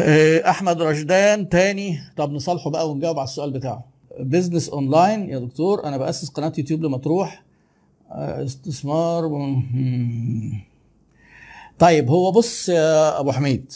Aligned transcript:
آه، 0.00 0.50
أحمد 0.50 0.82
رشدان 0.82 1.48
تاني. 1.48 1.98
طب 2.16 2.32
نصالحه 2.32 2.70
بقى 2.70 2.90
ونجاوب 2.90 3.18
على 3.18 3.24
السؤال 3.28 3.50
بتاعه. 3.50 3.84
business 4.20 4.68
online 4.68 5.28
يا 5.30 5.38
دكتور. 5.38 5.84
أنا 5.84 5.96
بأسس 5.96 6.28
قناة 6.28 6.52
يوتيوب 6.58 6.82
لمطروح. 6.82 7.44
آه، 8.10 8.44
استثمار 8.44 9.28
مم. 9.28 10.60
طيب 11.78 12.08
هو 12.10 12.32
بص 12.32 12.68
يا 12.68 13.20
أبو 13.20 13.32
حميد. 13.32 13.72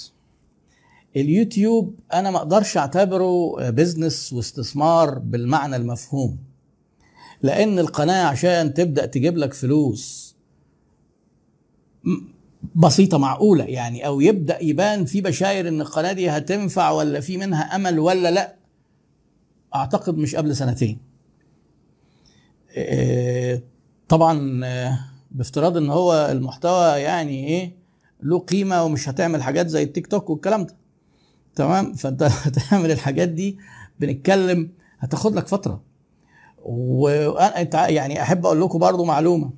اليوتيوب 1.16 1.94
أنا 2.14 2.30
ما 2.30 2.38
أقدرش 2.38 2.76
أعتبره 2.76 3.56
business 3.70 4.32
واستثمار 4.32 5.18
بالمعنى 5.18 5.76
المفهوم. 5.76 6.38
لأن 7.42 7.78
القناة 7.78 8.26
عشان 8.26 8.74
تبدأ 8.74 9.06
تجيب 9.06 9.36
لك 9.36 9.54
فلوس 9.54 10.36
م- 12.62 12.80
بسيطة 12.80 13.18
معقولة 13.18 13.64
يعني 13.64 14.06
أو 14.06 14.20
يبدأ 14.20 14.62
يبان 14.62 15.04
في 15.04 15.20
بشاير 15.20 15.68
إن 15.68 15.80
القناة 15.80 16.12
دي 16.12 16.30
هتنفع 16.30 16.90
ولا 16.90 17.20
في 17.20 17.36
منها 17.36 17.76
أمل 17.76 17.98
ولا 17.98 18.30
لأ؟ 18.30 18.56
أعتقد 19.74 20.16
مش 20.16 20.34
قبل 20.34 20.56
سنتين. 20.56 20.98
آه، 22.76 23.62
طبعا 24.08 24.60
آه، 24.64 24.98
بافتراض 25.30 25.76
إن 25.76 25.90
هو 25.90 26.28
المحتوى 26.32 26.86
يعني 27.00 27.46
إيه 27.48 27.76
له 28.22 28.38
قيمة 28.38 28.84
ومش 28.84 29.08
هتعمل 29.08 29.42
حاجات 29.42 29.66
زي 29.68 29.82
التيك 29.82 30.06
توك 30.06 30.30
والكلام 30.30 30.64
ده. 30.64 30.76
تمام؟ 31.54 31.92
فأنت 31.94 32.22
هتعمل 32.44 32.90
الحاجات 32.90 33.28
دي 33.28 33.58
بنتكلم 34.00 34.70
هتاخد 34.98 35.34
لك 35.34 35.46
فترة. 35.48 35.82
وأنا 36.64 37.60
أنت 37.60 37.74
يعني 37.74 38.22
أحب 38.22 38.46
أقول 38.46 38.60
لكم 38.60 38.78
برضو 38.78 39.04
معلومة. 39.04 39.46
آه، 39.46 39.50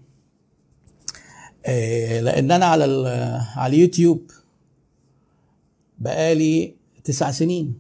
لأن 2.21 2.51
أنا 2.51 2.65
على 2.67 2.85
على 3.57 3.77
اليوتيوب 3.77 4.31
بقالي 5.99 6.75
تسع 7.05 7.31
سنين. 7.31 7.75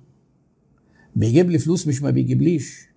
بيجيب 1.16 1.50
لي 1.50 1.58
فلوس 1.58 1.86
مش 1.86 2.02
ما 2.02 2.10
بيجيبليش. 2.10 2.88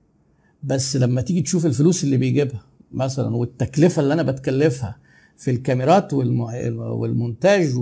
بس 0.64 0.96
لما 0.96 1.22
تيجي 1.22 1.42
تشوف 1.42 1.66
الفلوس 1.66 2.04
اللي 2.04 2.18
بيجيبها 2.18 2.64
مثلا 2.92 3.36
والتكلفة 3.36 4.02
اللي 4.02 4.14
أنا 4.14 4.24
بتكلفها 4.24 4.98
في 5.38 5.52
الكاميرات 5.52 6.14
والم- 6.14 6.80
والمونتاج 6.80 7.74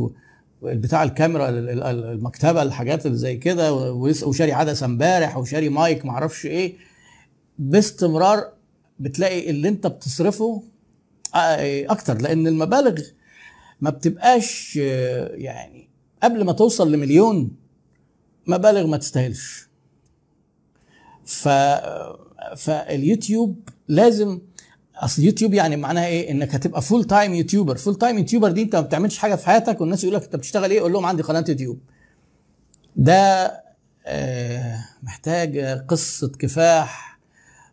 بتاع 0.63 1.03
الكاميرا 1.03 1.49
ال- 1.49 1.69
ال- 1.69 1.83
المكتبة 2.05 2.61
الحاجات 2.61 3.05
اللي 3.05 3.17
زي 3.17 3.37
كده 3.37 3.73
وشاري 4.23 4.51
عدسة 4.51 4.85
امبارح 4.85 5.37
وشاري 5.37 5.69
مايك 5.69 6.05
معرفش 6.05 6.45
إيه. 6.45 6.73
باستمرار 7.59 8.49
بتلاقي 8.99 9.49
اللي 9.49 9.69
أنت 9.69 9.87
بتصرفه 9.87 10.45
آه، 10.55 10.63
أكتر 11.35 12.21
لأن 12.21 12.47
المبالغ 12.47 13.01
ما 13.81 13.89
بتبقاش 13.89 14.79
آه، 14.81 15.27
يعني 15.35 15.89
قبل 16.23 16.43
ما 16.45 16.51
توصل 16.51 16.91
لمليون 16.91 17.51
مبالغ 18.47 18.87
ما 18.87 18.97
تستاهلش. 18.97 19.69
ف 21.25 21.47
فاليوتيوب 22.57 23.69
لازم 23.87 24.41
أصل 24.95 25.23
يوتيوب 25.23 25.53
يعني 25.53 25.75
معناها 25.77 26.05
إيه؟ 26.07 26.31
إنك 26.31 26.55
هتبقى 26.55 26.81
full 26.81 27.03
time 27.03 27.33
YouTuber 27.33 27.75
full 27.77 27.95
time 27.95 28.17
YouTuber 28.17 28.51
دي 28.51 28.61
أنت 28.61 28.75
ما 28.75 28.81
بتعملش 28.81 29.17
حاجة 29.17 29.35
في 29.35 29.45
حياتك 29.45 29.81
والناس 29.81 30.03
يقول 30.03 30.15
لك 30.15 30.23
أنت 30.23 30.35
بتشتغل 30.35 30.71
إيه؟ 30.71 30.81
قول 30.81 30.93
لهم 30.93 31.05
عندي 31.05 31.23
قناة 31.23 31.45
يوتيوب. 31.49 31.79
ده 32.95 33.51
آه، 34.05 34.85
محتاج 35.03 35.59
قصة 35.87 36.27
كفاح 36.39 37.19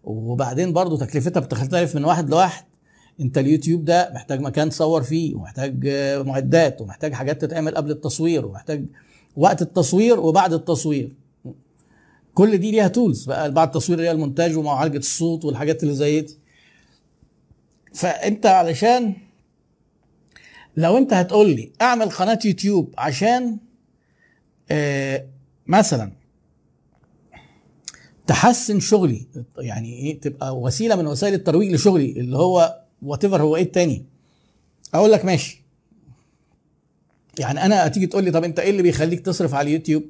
وبعدين 0.04 0.72
برضو 0.72 0.96
تكلفتها 0.96 1.40
بتختلف 1.40 1.94
من 1.96 2.04
واحد 2.04 2.30
لواحد. 2.30 2.64
انت 3.20 3.38
اليوتيوب 3.38 3.84
ده 3.84 4.10
محتاج 4.14 4.40
مكان 4.40 4.70
تصور 4.70 5.02
فيه 5.02 5.34
ومحتاج 5.34 5.86
آه، 5.86 6.22
معدات 6.22 6.80
ومحتاج 6.80 7.12
حاجات 7.12 7.40
تتعمل 7.42 7.74
قبل 7.74 7.90
التصوير 7.90 8.46
ومحتاج 8.46 8.84
وقت 9.36 9.62
التصوير 9.62 10.20
وبعد 10.20 10.52
التصوير. 10.52 11.12
كل 12.34 12.58
دي 12.58 12.70
ليها 12.70 12.88
tools 12.88 13.24
بقى 13.24 13.52
بعد 13.52 13.68
التصوير 13.68 13.98
اللي 13.98 14.08
هي 14.08 14.12
المونتاج 14.12 14.56
ومعالجة 14.56 14.98
الصوت 14.98 15.44
والحاجات 15.44 15.82
اللي 15.82 15.94
زي 15.94 16.20
دي. 16.20 16.38
فانت 17.94 18.46
علشان 18.46 19.14
لو 20.76 20.98
انت 20.98 21.12
هتقول 21.12 21.50
لي 21.50 21.72
اعمل 21.82 22.08
قناة 22.10 22.38
يوتيوب 22.44 22.94
عشان 22.98 23.58
آه 24.70 25.26
مثلا 25.66 26.12
تحسن 28.26 28.80
شغلي 28.80 29.26
يعني 29.58 29.92
إيه 29.98 30.20
تبقى 30.20 30.58
وسيلة 30.58 30.96
من 30.96 31.06
وسائل 31.06 31.34
الترويج 31.34 31.72
لشغلي 31.74 32.10
اللي 32.20 32.36
هو 32.36 32.82
what 33.02 33.24
هو 33.24 33.56
إيه 33.56 33.62
التاني. 33.62 34.04
أقول 34.94 35.12
لك 35.12 35.24
ماشي. 35.24 35.62
يعني 37.38 37.64
أنا 37.64 37.86
هتيجي 37.86 38.06
تقول 38.06 38.24
لي 38.24 38.30
طب 38.30 38.44
أنت 38.44 38.58
إيه 38.58 38.70
اللي 38.70 38.82
بيخليك 38.82 39.20
تصرف 39.20 39.54
على 39.54 39.68
اليوتيوب. 39.68 40.02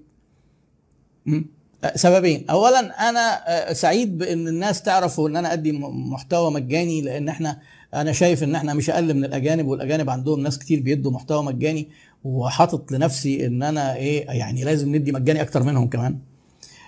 آه، 1.84 1.96
سببين. 1.96 2.44
اولا 2.50 3.08
أنا 3.08 3.42
آه، 3.48 3.72
سعيد 3.72 4.18
بإن 4.18 4.48
الناس 4.48 4.82
تعرف 4.82 5.20
ان 5.20 5.36
أنا 5.36 5.52
أدي 5.52 5.72
محتوى 5.72 6.50
مجاني 6.50 7.00
لأن 7.00 7.28
إحنا 7.28 7.60
أنا 7.94 8.12
شايف 8.12 8.42
إن 8.42 8.54
إحنا 8.54 8.74
مش 8.74 8.90
أقل 8.90 9.14
من 9.14 9.24
الأجانب 9.24 9.66
والأجانب 9.66 10.10
عندهم 10.10 10.40
ناس 10.40 10.58
كتير 10.58 10.80
بيدوا 10.80 11.12
محتوى 11.12 11.42
مجاني 11.42 11.88
وحاطط 12.24 12.92
لنفسي 12.92 13.46
إن 13.46 13.62
أنا 13.62 13.96
إيه 13.96 14.26
يعني 14.26 14.64
لازم 14.64 14.96
ندي 14.96 15.12
مجاني 15.12 15.42
أكتر 15.42 15.62
منهم 15.62 15.88
كمان. 15.88 16.18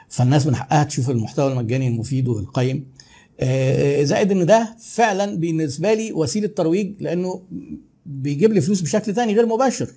فالناس 0.09 0.47
من 0.47 0.56
حقها 0.56 0.84
تشوف 0.84 1.10
المحتوى 1.10 1.53
المجاني 1.53 1.88
المفيد 1.88 2.28
والقيم. 2.28 2.86
زائد 4.04 4.31
إن 4.31 4.47
ده 4.47 4.76
فعلا 4.81 5.37
بالنسبة 5.37 5.94
لي 5.94 6.12
وسيلة 6.12 6.47
ترويج 6.47 6.93
لأنه 7.03 7.43
بيجيب 8.06 8.53
لي 8.53 8.60
فلوس 8.60 8.81
بشكل 8.81 9.15
تاني 9.15 9.34
غير 9.34 9.47
مباشر 9.47 9.91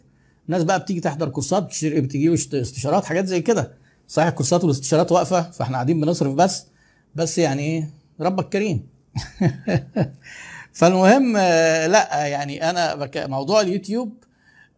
الناس 0.45 0.63
بقى 0.63 0.79
بتيجي 0.79 0.99
تحضر 0.99 1.29
كورسات 1.29 1.71
اشت- 1.71 2.53
استشارات 2.55 3.05
حاجات 3.05 3.25
زي 3.25 3.41
كده 3.41 3.71
صحيح 4.07 4.27
الكورسات 4.27 4.63
والاستشارات 4.63 5.11
واقفة 5.11 5.51
فإحنا 5.51 5.73
قاعدين 5.75 6.01
بنصرف 6.01 6.33
بس 6.33 6.65
بس 7.15 7.37
يعني 7.37 7.61
إيه 7.61 7.89
ربك 8.19 8.49
كريم 8.49 8.83
فالمهم 10.73 11.33
آه، 11.37 11.87
لا 11.87 12.25
يعني 12.27 12.69
أنا. 12.69 13.09
موضوع 13.27 13.61
اليوتيوب 13.61 14.13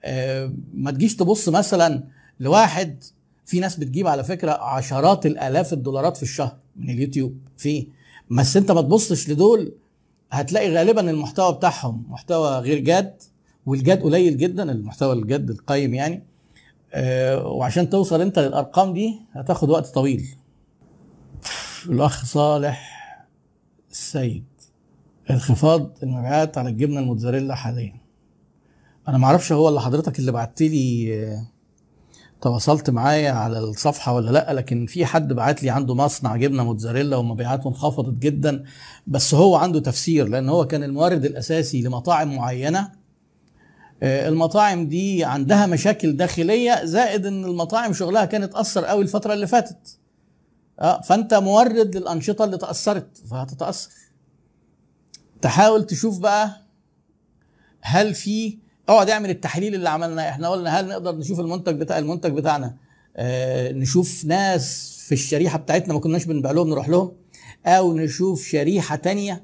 آه، 0.03 0.53
ما 0.73 0.91
تجيش 0.91 1.15
تبص 1.15 1.49
مثلا 1.49 2.03
لواحد 2.39 3.03
في 3.45 3.59
ناس 3.59 3.75
بتجيب 3.75 4.07
على 4.07 4.23
فكرة 4.23 4.51
عشرات 4.51 5.25
الآلاف 5.25 5.73
الدولارات 5.73 6.17
في 6.17 6.23
الشهر 6.23 6.57
من 6.75 6.89
اليوتيوب 6.89 7.37
في 7.57 7.87
بس 8.37 8.57
انت 8.57 8.71
ما 8.71 8.81
تبصش 8.81 9.29
لدول 9.29 9.75
هتلاقي 10.31 10.73
غالبا 10.75 11.09
المحتوى 11.09 11.53
بتاعهم 11.53 12.03
محتوى 12.09 12.59
غير 12.59 12.79
جاد 12.79 13.21
والجاد 13.65 14.01
قليل 14.03 14.37
جدا 14.37 14.71
المحتوى 14.71 15.13
الجاد 15.13 15.49
القيم 15.49 15.93
يعني. 15.93 16.23
آه، 16.93 17.47
وعشان 17.47 17.89
توصل 17.89 18.21
انت 18.21 18.39
للأرقام 18.39 18.93
دي 18.93 19.19
هتاخد 19.31 19.69
وقت 19.69 19.87
طويل. 19.87 20.25
الأخ 21.85 22.25
صالح 22.25 22.93
السيد 23.91 24.45
انخفاض 25.31 25.97
المبيعات 26.03 26.57
على 26.57 26.69
الجبنة 26.69 26.99
الموتزاريلا 26.99 27.55
حاليا. 27.55 27.95
أنا 29.07 29.17
ما 29.17 29.27
أعرفش 29.27 29.51
هو 29.51 29.69
اللي 29.69 29.81
حضرتك 29.81 30.19
اللي 30.19 30.31
بعت 30.31 30.61
لي 30.61 31.13
آه، 31.23 31.47
تواصلت 32.43 32.89
معايا 32.89 33.31
على 33.31 33.59
الصفحة 33.59 34.13
ولا 34.13 34.31
لأ 34.31 34.53
لكن 34.53 34.85
في 34.85 35.05
حد 35.05 35.33
بعت 35.33 35.63
لي 35.63 35.69
عنده 35.69 35.95
مصنع 35.95 36.35
جبنة 36.35 36.63
موتزاريلا 36.63 37.17
ومبيعاته 37.17 37.67
انخفضت 37.67 38.13
جدا 38.19 38.63
بس 39.07 39.33
هو 39.33 39.55
عنده 39.55 39.79
تفسير 39.79 40.27
لأن 40.27 40.49
هو 40.49 40.67
كان 40.67 40.83
المورد 40.83 41.25
الأساسي 41.25 41.81
لمطاعم 41.81 42.35
معينة. 42.35 42.91
آه، 44.03 44.29
المطاعم 44.29 44.87
دي 44.87 45.23
عندها 45.23 45.65
مشاكل 45.65 46.17
داخلية 46.17 46.85
زائد 46.85 47.25
إن 47.25 47.45
المطاعم 47.45 47.93
شغلها 47.93 48.25
كان 48.25 48.43
اتأثر 48.43 48.85
قوي 48.85 49.03
الفترة 49.03 49.33
اللي 49.33 49.47
فاتت. 49.47 49.99
آه 50.79 51.01
فأنت 51.01 51.33
مورد 51.33 51.97
للأنشطة 51.97 52.45
اللي 52.45 52.57
تأثرت 52.57 53.17
فهتتأثر. 53.17 53.91
تحاول 55.41 55.83
تشوف 55.85 56.19
بقى 56.19 56.61
هل 57.81 58.13
في 58.15 58.57
اقعد 58.89 59.09
اعمل 59.09 59.29
التحليل 59.29 59.75
اللي 59.75 59.89
عملناه 59.89 60.29
إحنا 60.29 60.49
قلنا 60.49 60.79
هل 60.79 60.87
نقدر 60.87 61.15
نشوف 61.15 61.39
المنتج 61.39 61.75
بتاع 61.75 61.97
المنتج 61.99 62.31
بتاعنا؟ 62.31 62.75
آه 63.17 63.71
نشوف 63.71 64.25
ناس 64.25 64.93
في 65.07 65.11
الشريحة 65.11 65.57
بتاعتنا 65.59 65.93
ما 65.93 65.99
كناش 65.99 66.25
بنبيع 66.25 66.51
لهم 66.51 66.69
نروح 66.69 66.89
لهم. 66.89 67.11
أو 67.65 67.97
نشوف 67.97 68.47
شريحة 68.47 68.95
تانية 68.95 69.43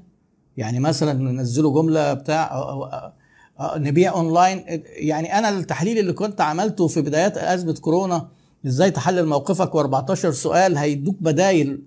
يعني 0.56 0.80
مثلا 0.80 1.12
ننزله 1.12 1.72
جملة 1.72 2.12
بتاع 2.14 2.54
أو 2.56 2.62
أو 2.62 2.84
أو 2.84 3.12
أو 3.60 3.78
نبيع 3.78 4.12
اونلاين 4.12 4.64
يعني 4.84 5.38
أنا 5.38 5.48
التحليل 5.48 5.98
اللي 5.98 6.12
كنت 6.12 6.40
عملته 6.40 6.86
في 6.86 7.00
بدايات 7.02 7.38
أزمة 7.38 7.72
كورونا 7.74 8.28
إزاي 8.66 8.90
تحلل 8.90 9.26
موقفك 9.26 9.70
و14 9.72 10.14
سؤال 10.14 10.76
هيدوك 10.76 11.16
بدايل. 11.20 11.82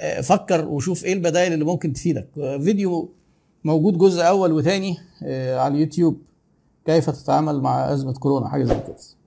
آه، 0.00 0.20
فكر 0.20 0.64
وشوف 0.68 1.04
إيه 1.04 1.12
البدايل 1.12 1.52
اللي 1.52 1.64
ممكن 1.64 1.92
تفيدك. 1.92 2.28
آه، 2.38 2.58
فيديو 2.58 3.12
موجود 3.64 3.98
جزء 3.98 4.22
أول 4.22 4.52
وثاني 4.52 4.96
على 5.22 5.74
اليوتيوب. 5.74 6.22
كيف 6.88 7.10
تتعامل 7.10 7.60
مع 7.60 7.92
أزمة 7.92 8.12
كورونا 8.12 8.48
حاجة 8.48 8.64
زي 8.64 8.80
كده. 8.80 9.17